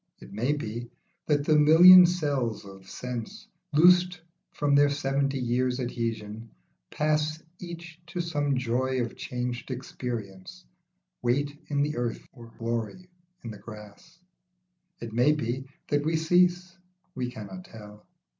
[0.19, 0.89] It may be,
[1.27, 6.49] that the million cells of sense, Loosed from their seventy years' adhesion,
[6.89, 10.65] pass Each to some joy of changed experience,
[11.21, 13.11] Weight in the earth or glory
[13.43, 14.17] in the grass.
[14.99, 16.75] It may be, that we cease;
[17.13, 18.07] we cannot tell.